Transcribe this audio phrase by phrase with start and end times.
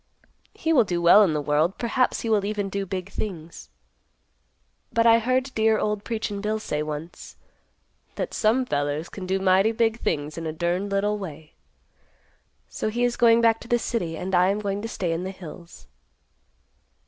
[0.55, 3.69] He will do well in the world; perhaps he will even do big things.
[4.91, 7.35] But I heard dear old Preachin' Bill say once,
[8.15, 11.53] that 'some fellers can do mighty big things in a durned little way.'
[12.67, 15.23] So he is going back to the city, and I am going to stay in
[15.23, 15.85] the hills."